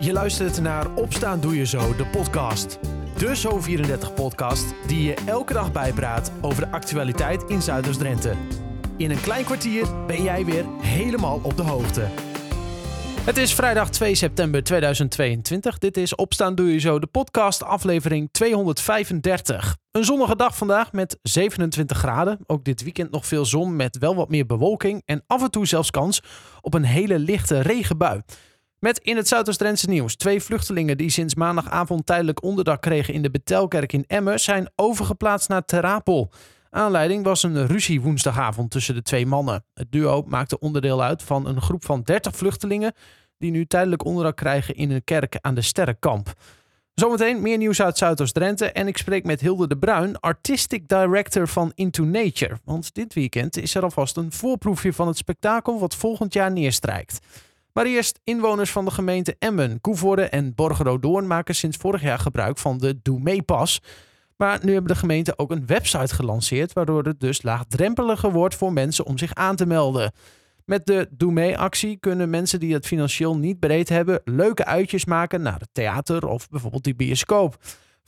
[0.00, 2.78] Je luistert naar Opstaan Doe Je Zo, de podcast.
[3.16, 8.34] De Zo34-podcast die je elke dag bijpraat over de actualiteit in Zuiders-Drenthe.
[8.96, 12.06] In een klein kwartier ben jij weer helemaal op de hoogte.
[13.24, 15.78] Het is vrijdag 2 september 2022.
[15.78, 19.76] Dit is Opstaan Doe Je Zo, de podcast, aflevering 235.
[19.90, 22.38] Een zonnige dag vandaag met 27 graden.
[22.46, 25.66] Ook dit weekend nog veel zon met wel wat meer bewolking en af en toe
[25.66, 26.22] zelfs kans
[26.60, 28.22] op een hele lichte regenbui.
[28.78, 33.30] Met in het Zuidoost-Drentse nieuws twee vluchtelingen die sinds maandagavond tijdelijk onderdak kregen in de
[33.30, 36.30] Betelkerk in Emmen zijn overgeplaatst naar Terapel.
[36.70, 39.64] Aanleiding was een ruzie woensdagavond tussen de twee mannen.
[39.74, 42.92] Het duo maakte onderdeel uit van een groep van 30 vluchtelingen
[43.38, 46.32] die nu tijdelijk onderdak krijgen in een kerk aan de Sterrenkamp.
[46.94, 51.72] Zometeen meer nieuws uit Zuidoost-Drenthe en ik spreek met Hilde de Bruin, artistic director van
[51.74, 52.58] Into Nature.
[52.64, 57.18] Want dit weekend is er alvast een voorproefje van het spektakel wat volgend jaar neerstrijkt.
[57.78, 62.58] Maar eerst, inwoners van de gemeente Emmen, Koevoorde en Borgeroodoorn maken sinds vorig jaar gebruik
[62.58, 63.82] van de Doe Mee Pas.
[64.36, 68.72] Maar nu hebben de gemeenten ook een website gelanceerd, waardoor het dus laagdrempeliger wordt voor
[68.72, 70.12] mensen om zich aan te melden.
[70.64, 75.04] Met de Doe Mee actie kunnen mensen die het financieel niet breed hebben, leuke uitjes
[75.04, 77.56] maken naar het theater of bijvoorbeeld die bioscoop.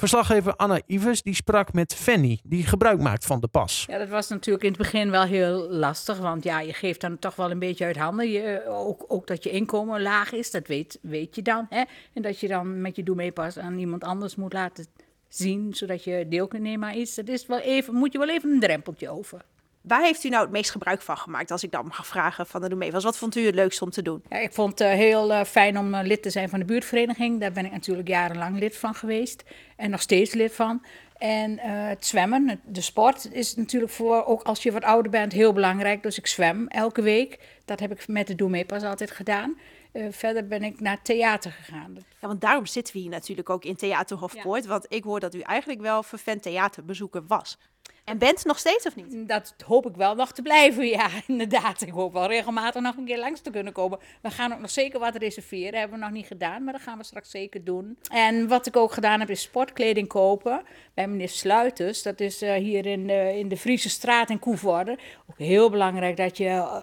[0.00, 3.84] Verslaggever Anna Ivers die sprak met Fanny, die gebruik maakt van de pas.
[3.88, 7.18] Ja, dat was natuurlijk in het begin wel heel lastig, want ja, je geeft dan
[7.18, 8.30] toch wel een beetje uit handen.
[8.30, 11.66] Je, ook, ook dat je inkomen laag is, dat weet, weet je dan.
[11.68, 11.82] Hè?
[12.12, 14.86] En dat je dan met je doe mee pas aan iemand anders moet laten
[15.28, 17.14] zien, zodat je deel kunt nemen aan iets.
[17.14, 19.40] Dat is wel even, moet je wel even een drempeltje over.
[19.80, 22.60] Waar heeft u nou het meest gebruik van gemaakt, als ik dan mag vragen van
[22.60, 22.90] de Doe Mee?
[22.90, 24.22] Wat vond u het leukst om te doen?
[24.28, 26.64] Ja, ik vond het uh, heel uh, fijn om uh, lid te zijn van de
[26.64, 27.40] buurtvereniging.
[27.40, 29.44] Daar ben ik natuurlijk jarenlang lid van geweest
[29.76, 30.82] en nog steeds lid van.
[31.18, 35.52] En het zwemmen, de sport, is natuurlijk voor, ook als je wat ouder bent, heel
[35.52, 36.02] belangrijk.
[36.02, 37.38] Dus ik zwem elke week.
[37.64, 39.56] Dat heb ik met de Doe Mee pas altijd gedaan.
[39.92, 41.96] Uh, verder ben ik naar theater gegaan.
[42.20, 44.62] Ja, want daarom zitten we hier natuurlijk ook in Theater Hofpoort.
[44.62, 44.68] Ja.
[44.68, 47.58] Want ik hoor dat u eigenlijk wel vervent theaterbezoeker was.
[48.04, 49.28] En bent nog steeds of niet?
[49.28, 51.80] Dat hoop ik wel nog te blijven, ja, inderdaad.
[51.80, 53.98] Ik hoop wel regelmatig nog een keer langs te kunnen komen.
[54.22, 55.78] We gaan ook nog zeker wat reserveren.
[55.78, 57.98] hebben we nog niet gedaan, maar dat gaan we straks zeker doen.
[58.12, 60.62] En wat ik ook gedaan heb, is sportkleding kopen
[60.94, 62.02] bij meneer Sluiters.
[62.02, 64.98] Dat is uh, hier in de, in de Friese straat in Koevoorde.
[65.30, 66.82] Ook heel belangrijk dat je...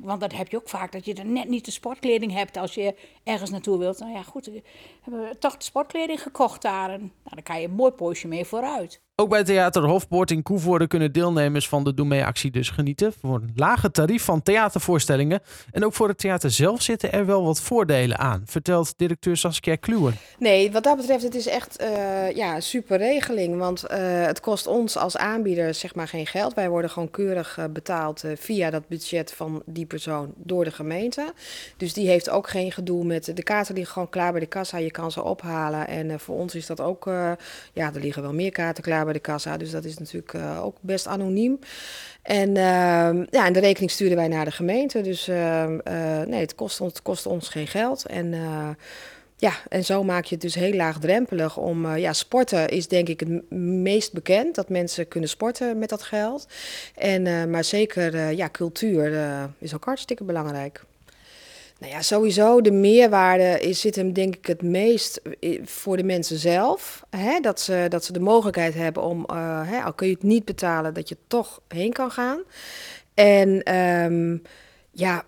[0.00, 2.74] Want dat heb je ook vaak, dat je er net niet de sportkleding hebt als
[2.74, 3.98] je ergens naartoe wilt.
[3.98, 4.62] Nou ja, goed, we
[5.02, 6.90] hebben toch de sportkleding gekocht daar.
[6.90, 9.00] En nou, dan kan je een mooi poosje mee vooruit.
[9.20, 13.12] Ook bij Theater Hofpoort in Koevoorde kunnen deelnemers van de Doe Mee actie dus genieten.
[13.20, 15.40] Voor een lage tarief van theatervoorstellingen.
[15.70, 19.76] En ook voor het theater zelf zitten er wel wat voordelen aan, vertelt directeur Saskia
[19.76, 20.12] Kluwer.
[20.38, 23.58] Nee, wat dat betreft, het is echt uh, ja, een super regeling.
[23.58, 23.96] Want uh,
[24.26, 26.54] het kost ons als aanbieder zeg maar geen geld.
[26.54, 31.32] Wij worden gewoon keurig uh, betaald via dat budget van die persoon door de gemeente.
[31.76, 34.78] Dus die heeft ook geen gedoe met de kaarten liggen gewoon klaar bij de kassa.
[34.78, 35.88] Je kan ze ophalen.
[35.88, 37.04] En voor ons is dat ook,
[37.72, 39.56] ja, er liggen wel meer kaarten klaar bij de kassa.
[39.56, 41.58] Dus dat is natuurlijk uh, ook best anoniem.
[42.22, 42.54] En, uh,
[43.30, 45.00] ja, en de rekening sturen wij naar de gemeente.
[45.00, 45.66] Dus uh,
[46.26, 48.06] nee, het kost, ons, het kost ons geen geld.
[48.06, 48.34] En
[49.36, 51.96] ja, en zo maak je het dus heel laagdrempelig om...
[51.96, 54.54] ja, sporten is denk ik het meest bekend.
[54.54, 56.46] Dat mensen kunnen sporten met dat geld.
[56.94, 59.12] En, maar zeker ja, cultuur
[59.58, 60.84] is ook hartstikke belangrijk.
[61.78, 65.20] Nou ja, sowieso de meerwaarde is, zit hem denk ik het meest
[65.64, 67.04] voor de mensen zelf.
[67.10, 67.40] Hè?
[67.40, 70.44] Dat, ze, dat ze de mogelijkheid hebben om, uh, hè, al kun je het niet
[70.44, 72.42] betalen, dat je toch heen kan gaan.
[73.14, 74.42] En um,
[74.90, 75.24] ja,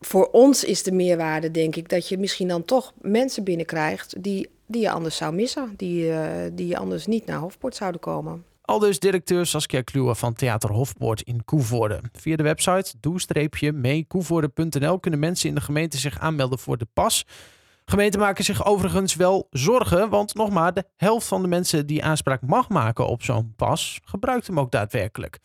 [0.00, 4.48] voor ons is de meerwaarde denk ik dat je misschien dan toch mensen binnenkrijgt die,
[4.66, 5.74] die je anders zou missen.
[5.76, 8.44] Die, uh, die je anders niet naar Hofpoort zouden komen.
[8.72, 12.00] Al dus directeur Saskia Kluwer van Theater Hofpoort in Koevoorde.
[12.12, 17.26] Via de website doe-meekoevoorde.nl kunnen mensen in de gemeente zich aanmelden voor de pas.
[17.84, 22.04] Gemeenten maken zich overigens wel zorgen, want nog maar de helft van de mensen die
[22.04, 25.38] aanspraak mag maken op zo'n pas gebruikt hem ook daadwerkelijk.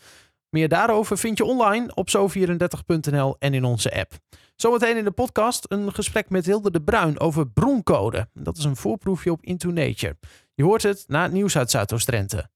[0.50, 4.14] Meer daarover vind je online op zo34.nl en in onze app.
[4.56, 8.30] Zometeen in de podcast een gesprek met Hilde de Bruin over broncode.
[8.34, 10.18] Dat is een voorproefje op Into Nature.
[10.54, 12.50] Je hoort het na het nieuws uit Zuidoost-Drenthe.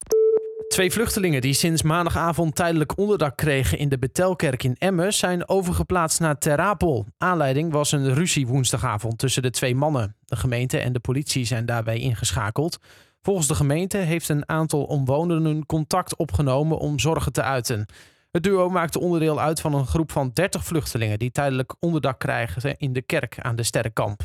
[0.71, 6.19] Twee vluchtelingen die sinds maandagavond tijdelijk onderdak kregen in de Betelkerk in Emmen zijn overgeplaatst
[6.19, 7.06] naar Terapel.
[7.18, 10.15] Aanleiding was een ruzie woensdagavond tussen de twee mannen.
[10.25, 12.77] De gemeente en de politie zijn daarbij ingeschakeld.
[13.21, 17.85] Volgens de gemeente heeft een aantal omwonenden contact opgenomen om zorgen te uiten.
[18.31, 22.77] Het duo maakte onderdeel uit van een groep van 30 vluchtelingen die tijdelijk onderdak krijgen
[22.77, 24.24] in de kerk aan de Sterrenkamp.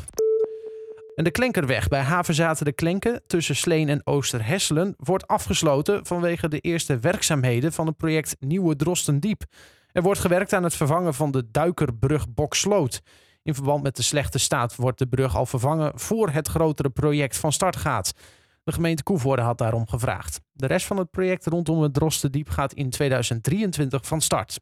[1.17, 6.59] En de Klenkerweg bij Havenzaten de Klenken tussen Sleen en Oosterhesselen wordt afgesloten vanwege de
[6.59, 9.43] eerste werkzaamheden van het project Nieuwe Drostendiep.
[9.91, 13.01] Er wordt gewerkt aan het vervangen van de duikerbrug Boksloot.
[13.43, 17.37] In verband met de slechte staat wordt de brug al vervangen voor het grotere project
[17.37, 18.13] van start gaat.
[18.63, 20.41] De gemeente Koevoorde had daarom gevraagd.
[20.51, 24.59] De rest van het project rondom het Drostendiep gaat in 2023 van start.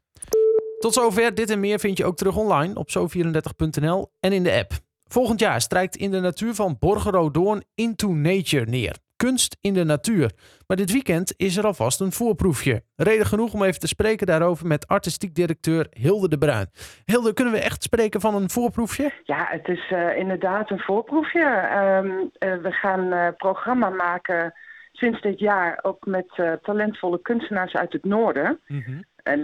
[0.78, 1.34] Tot zover.
[1.34, 4.84] Dit en meer vind je ook terug online op zo34.nl en in de app.
[5.08, 8.96] Volgend jaar strijkt in de natuur van Borgeroodoorn Into Nature neer.
[9.16, 10.30] Kunst in de natuur.
[10.66, 12.82] Maar dit weekend is er alvast een voorproefje.
[12.96, 16.66] Reden genoeg om even te spreken daarover met artistiek directeur Hilde de Bruin.
[17.04, 19.10] Hilde, kunnen we echt spreken van een voorproefje?
[19.24, 21.44] Ja, het is uh, inderdaad een voorproefje.
[21.44, 24.54] Um, uh, we gaan uh, programma maken
[24.92, 28.60] sinds dit jaar ook met talentvolle kunstenaars uit het noorden.
[28.66, 29.04] Mm -hmm.
[29.22, 29.40] En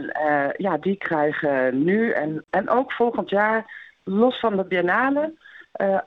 [0.57, 5.35] ja, die krijgen nu en, en ook volgend jaar, los van de biennale,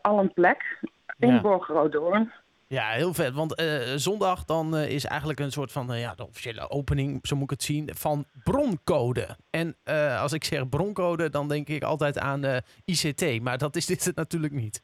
[0.01, 0.79] al een plek
[1.19, 1.41] in ja.
[1.41, 2.31] Borgeroodoorn.
[2.67, 3.33] Ja, heel vet.
[3.33, 7.27] Want uh, zondag dan uh, is eigenlijk een soort van uh, ja, de officiële opening,
[7.27, 9.37] zo moet ik het zien, van broncode.
[9.49, 9.75] En
[10.19, 13.41] als ik zeg broncode, dan denk ik altijd aan ICT.
[13.41, 14.81] Maar dat is dit natuurlijk niet.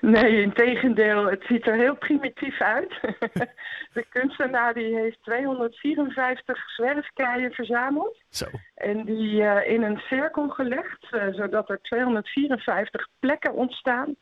[0.00, 1.26] Nee, in tegendeel.
[1.26, 3.00] Het ziet er heel primitief uit.
[3.94, 8.22] de kunstenaar die heeft 254 zwerfkeien verzameld.
[8.28, 8.46] Zo.
[8.74, 14.16] En die in een cirkel gelegd, zodat er 254 plekken ontstaan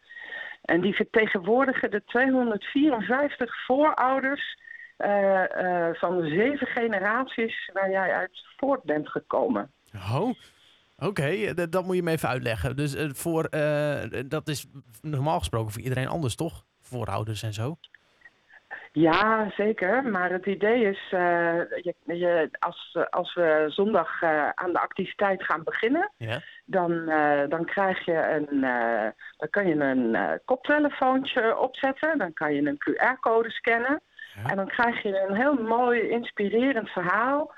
[0.62, 4.58] en die vertegenwoordigen de 254 voorouders
[4.98, 9.72] uh, van de zeven generaties waar jij uit voort bent gekomen.
[9.94, 10.30] Oh,
[11.00, 11.06] oké.
[11.06, 11.68] Okay.
[11.68, 12.76] Dat moet je me even uitleggen.
[12.76, 13.50] Dus uh, voor,
[14.28, 14.66] dat is
[15.02, 16.64] normaal gesproken voor iedereen anders, toch?
[16.80, 17.76] Voorouders en zo.
[18.92, 20.04] Ja, zeker.
[20.04, 21.20] Maar het idee is, uh,
[21.82, 24.22] je, je, als, als we zondag
[24.54, 26.40] aan de activiteit gaan beginnen, ja.
[26.64, 27.04] dan,
[27.48, 28.60] dan krijg je een,
[29.36, 34.00] dan kan je een koptelefoontje opzetten, dan kan je een QR-code scannen
[34.34, 34.50] ja.
[34.50, 37.52] en dan krijg je een heel mooi, inspirerend verhaal.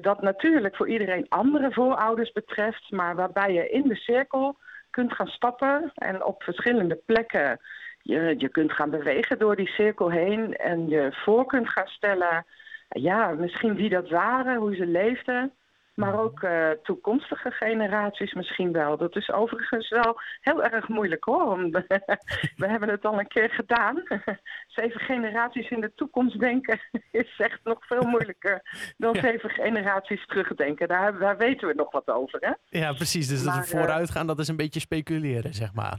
[0.00, 4.56] Dat natuurlijk voor iedereen andere voorouders betreft, maar waarbij je in de cirkel
[4.90, 7.60] kunt gaan stappen en op verschillende plekken
[8.02, 12.46] je, je kunt gaan bewegen door die cirkel heen en je voor kunt gaan stellen,
[12.88, 15.52] ja, misschien wie dat waren, hoe ze leefden.
[15.94, 16.18] Maar Mhm.
[16.22, 18.96] ook uh, toekomstige generaties misschien wel.
[18.96, 21.46] Dat is overigens wel heel erg moeilijk hoor.
[21.46, 21.72] Want
[22.62, 24.02] we hebben het al een keer gedaan.
[24.66, 28.60] zeven generaties in de toekomst denken is echt nog veel moeilijker
[28.96, 29.20] dan Ja.
[29.20, 30.88] zeven generaties terugdenken.
[30.88, 32.78] Daar, daar weten we nog wat over hè.
[32.78, 33.28] Ja, precies.
[33.28, 35.98] Dus dat Maar, we vooruit gaan, dat is een beetje speculeren, zeg maar.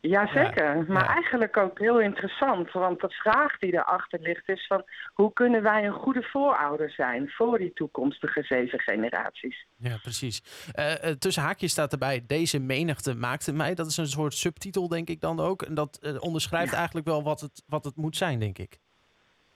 [0.00, 1.14] Jazeker, maar ja.
[1.14, 2.72] eigenlijk ook heel interessant.
[2.72, 4.84] Want de vraag die erachter ligt is van...
[5.12, 9.66] hoe kunnen wij een goede voorouder zijn voor die toekomstige zeven generaties?
[9.76, 10.42] Ja, precies.
[10.72, 13.74] Eh, tussen haakjes staat erbij, deze menigte maakte mij.
[13.74, 15.62] Dat is een soort subtitel, denk ik dan ook.
[15.62, 18.78] En dat eh, onderschrijft eigenlijk wel wat het, wat het moet zijn, denk ik.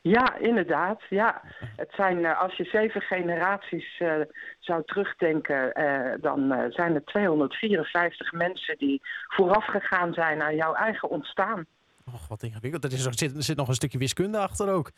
[0.03, 1.01] Ja, inderdaad.
[1.09, 1.43] Ja.
[1.77, 4.15] Het zijn, eh, als je zeven generaties eh,
[4.59, 11.11] zou terugdenken, eh, dan zijn er 254 mensen die vooraf gegaan zijn aan jouw eigen
[11.11, 11.67] ontstaan.
[12.07, 12.85] Och, wat ingewikkeld.
[12.85, 14.91] Er, is, er, zit, zit nog een stukje wiskunde achter ook.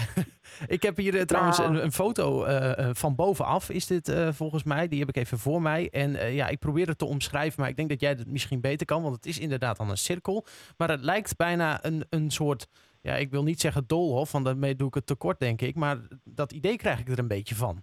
[0.66, 1.70] ik heb hier trouwens Nou.
[1.74, 2.44] een, een foto
[2.92, 4.88] van bovenaf, is dit volgens mij.
[4.88, 5.88] Die heb ik even voor mij.
[5.90, 8.86] En ja, ik probeer het te omschrijven, maar ik denk dat jij het misschien beter
[8.86, 9.02] kan.
[9.02, 10.46] Want het is inderdaad dan een cirkel.
[10.76, 12.68] Maar het lijkt bijna een, een soort,
[13.02, 15.74] ja, ik wil niet zeggen doolhof, want daarmee doe ik het tekort, denk ik.
[15.74, 17.82] Maar dat idee krijg ik er een beetje van.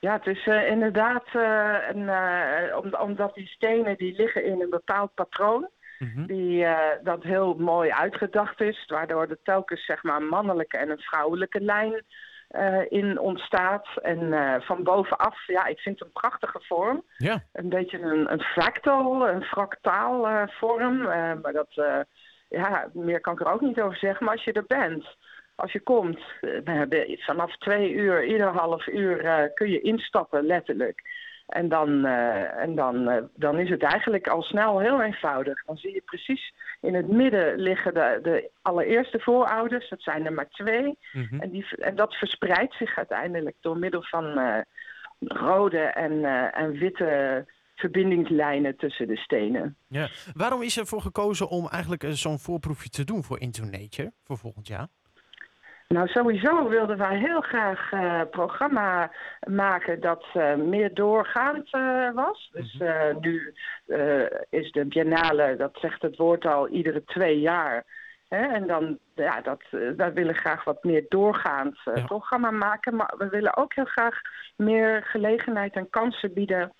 [0.00, 4.60] Ja, het is eh, inderdaad eh, een, eh, om, omdat die stenen die liggen in
[4.60, 5.68] een bepaald patroon.
[5.98, 6.26] Mhm.
[6.26, 6.66] Die,
[7.02, 11.60] dat heel mooi uitgedacht is, waardoor er telkens zeg maar, een mannelijke en een vrouwelijke
[11.60, 12.04] lijn
[12.88, 13.88] in ontstaat.
[14.02, 14.32] En
[14.62, 17.04] van bovenaf, ja, ik vind het een prachtige vorm.
[17.16, 21.02] Ja, Een beetje een, een fractal, een fractaal vorm.
[21.42, 22.06] maar dat,
[22.48, 24.24] ja, meer kan ik er ook niet over zeggen.
[24.24, 25.16] Maar als je er bent,
[25.58, 29.80] als je komt, eh, we hebben vanaf twee uur, ieder half uur eh, kun je
[29.80, 31.02] instappen, letterlijk.
[31.46, 35.64] En dan, eh, en dan, dan is het eigenlijk al snel heel eenvoudig.
[35.64, 39.88] Dan zie je precies in het midden liggen de, de allereerste voorouders.
[39.88, 40.98] Dat zijn er maar twee.
[41.12, 41.40] Mhm.
[41.40, 44.40] En, die, en dat verspreidt zich uiteindelijk door middel van
[45.18, 47.44] rode en, en witte
[47.78, 49.76] verbindingslijnen tussen de stenen.
[49.88, 50.08] ja.
[50.34, 54.12] Waarom is er voor gekozen om eigenlijk eh, zo'n voorproefje te doen voor Into Nature
[54.24, 54.86] voor volgend jaar?
[55.88, 59.12] Nou, sowieso wilden wij heel graag eh programma
[59.48, 61.70] maken dat eh, meer doorgaand
[62.14, 62.50] was.
[62.52, 63.54] Dus eh, nu
[64.50, 67.84] is de biennale, dat zegt het woord al, iedere twee jaar.
[68.28, 68.46] Hè?
[68.46, 69.62] En dan, ja, dat,
[69.96, 72.04] wij willen graag wat meer doorgaand Ja.
[72.04, 72.96] programma maken.
[72.96, 74.20] Maar we willen ook heel graag
[74.56, 76.72] meer gelegenheid en kansen bieden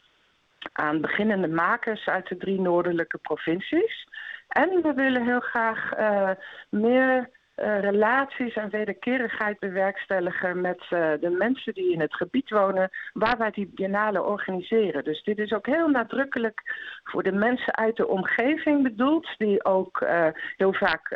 [0.72, 4.06] aan beginnende makers uit de drie noordelijke provincies.
[4.48, 6.30] En we willen heel graag eh,
[6.70, 12.90] meer eh, relaties en wederkerigheid bewerkstelligen met eh, de mensen die in het gebied wonen
[13.12, 15.04] waar wij die biennale organiseren.
[15.04, 16.60] Dus dit is ook heel nadrukkelijk
[17.04, 21.08] voor de mensen uit de omgeving bedoeld, die ook eh, heel vaak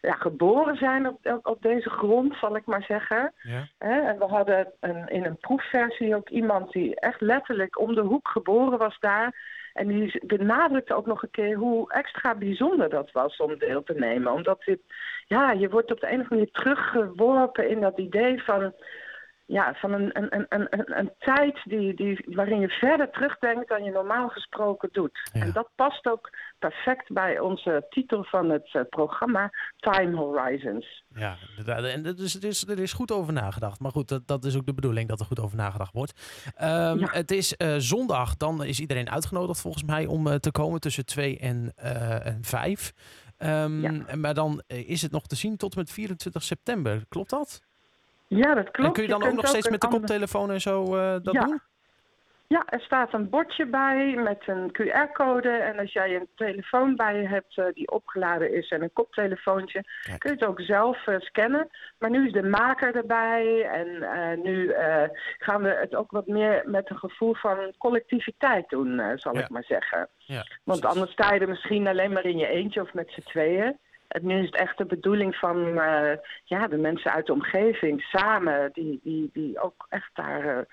[0.00, 3.32] ja, geboren zijn op, op, deze grond, zal ik maar zeggen.
[3.42, 3.68] Ja.
[3.78, 8.28] En we hadden een, in een proefversie ook iemand die echt letterlijk om de hoek
[8.28, 9.34] geboren was daar.
[9.76, 13.94] En die benadrukte ook nog een keer hoe extra bijzonder dat was om deel te
[13.94, 14.32] nemen.
[14.32, 14.80] Omdat dit,
[15.26, 18.72] ja, je wordt op de een of andere manier teruggeworpen in dat idee van
[19.46, 23.84] ja, van een, een, een, een, een tijd die, die, waarin je verder terugdenkt dan
[23.84, 25.30] je normaal gesproken doet.
[25.32, 31.04] En dat past ook perfect bij onze titel van het uh, programma, Time Horizons.
[31.14, 31.36] Ja,
[31.66, 33.80] en er, is, er is goed over nagedacht.
[33.80, 36.42] Maar goed, dat, dat is ook de bedoeling dat er goed over nagedacht wordt.
[36.62, 37.08] Um, ja.
[37.10, 41.06] Het is uh, zondag, dan is iedereen uitgenodigd volgens mij om uh, te komen tussen
[41.06, 41.72] 2 en,
[42.22, 42.92] en 5.
[43.38, 44.16] Um, ja.
[44.16, 47.04] Maar dan is het nog te zien tot en met 24 september.
[47.08, 47.65] Klopt dat?
[48.26, 48.88] Ja, dat klopt.
[48.88, 51.44] En kun je dan ook nog steeds met de koptelefoon en zo uh, dat ja.
[51.44, 51.60] doen?
[52.48, 55.48] Ja, er staat een bordje bij met een QR-code.
[55.48, 59.84] En als jij een telefoon bij je hebt uh, die opgeladen is en een koptelefoontje,
[60.02, 60.20] Kijk.
[60.20, 61.68] kun je het ook zelf uh, scannen.
[61.98, 64.74] Maar nu is de maker erbij en nu
[65.38, 69.40] gaan we het ook wat meer met een gevoel van collectiviteit doen, zal ja.
[69.40, 70.08] ik maar zeggen.
[70.16, 73.28] Ja, Want anders sta je er misschien alleen maar in je eentje of met z'n
[73.28, 73.78] tweeën.
[74.22, 76.12] Nu is het echt de bedoeling van uh,
[76.44, 80.64] ja, de mensen uit de omgeving samen, die, die, die ook echt daar, uh,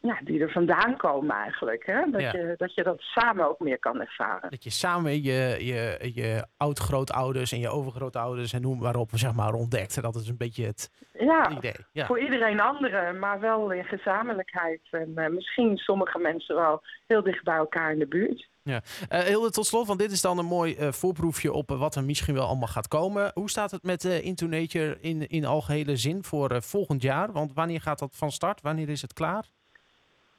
[0.00, 1.86] ja, die er vandaan komen eigenlijk.
[1.86, 2.10] Hè?
[2.10, 2.32] Dat, ja.
[2.32, 4.50] je, dat je dat samen ook meer kan ervaren.
[4.50, 9.34] Dat je samen je, je, je oud-grootouders en je overgrootouders en noem maar op, zeg
[9.34, 10.02] maar, ontdekt.
[10.02, 11.76] Dat is een beetje het ja, idee.
[11.92, 14.80] Ja, voor iedereen andere, maar wel in gezamenlijkheid.
[14.90, 18.48] En uh, misschien sommige mensen wel heel dicht bij elkaar in de buurt.
[18.68, 18.80] Ja.
[19.12, 21.94] Uh, Hilde, tot slot, want dit is dan een mooi uh, voorproefje op uh, wat
[21.94, 23.30] er misschien wel allemaal gaat komen.
[23.34, 27.32] Hoe staat het met Into Nature in, in algehele zin voor volgend jaar?
[27.32, 28.60] Want wanneer gaat dat van start?
[28.60, 29.44] Wanneer is het klaar?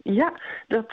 [0.03, 0.33] Ja,
[0.67, 0.89] dat,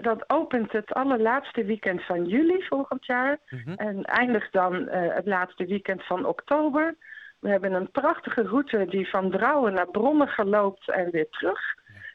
[0.00, 3.38] dat opent het allerlaatste weekend van juli volgend jaar.
[3.46, 3.74] -hmm.
[3.74, 6.96] En eindigt dan het laatste weekend van oktober.
[7.40, 11.60] We hebben een prachtige route die van Drouwen naar Brommen loopt en weer terug.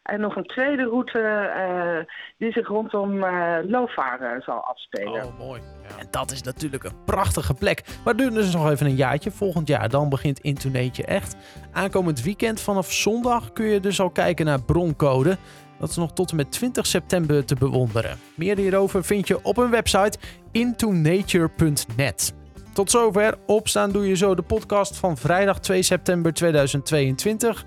[0.06, 5.26] En nog een tweede route uh, die zich rondom uh, Lovaren zal afspelen.
[5.26, 5.62] Oh, mooi.
[5.62, 6.00] Ja.
[6.00, 7.84] En dat is natuurlijk een prachtige plek.
[8.04, 9.32] Maar duurt dus nog even een jaartje.
[9.32, 11.36] Volgend jaar dan begint Intoneetje echt.
[11.72, 15.38] Aankomend weekend vanaf zondag kun je dus al kijken naar broncode.
[15.80, 18.18] Dat is nog tot en met 20 september te bewonderen.
[18.36, 20.18] Meer hierover vind je op hun website
[20.52, 22.34] intonature.net.
[22.74, 23.36] Tot zover.
[23.46, 27.66] Opstaan doe je zo de podcast van vrijdag 2 september 2022.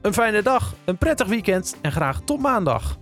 [0.00, 2.96] Een fijne dag, een prettig weekend en graag tot maandag.